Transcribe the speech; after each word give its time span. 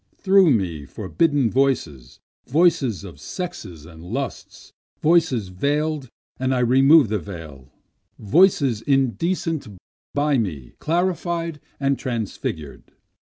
Through 0.17 0.49
me 0.49 0.87
forbidden 0.87 1.51
voices, 1.51 2.19
Voices 2.47 3.03
of 3.03 3.19
sexes 3.19 3.85
and 3.85 4.03
lusts, 4.03 4.73
voices 4.99 5.49
veil'd 5.49 6.09
and 6.39 6.55
I 6.55 6.59
remove 6.61 7.09
the 7.09 7.19
veil, 7.19 7.71
Voices 8.17 8.81
indecent 8.81 9.67
by 10.15 10.39
me 10.39 10.73
clarified 10.79 11.59
and 11.79 11.99
transfigur'd. 11.99 12.93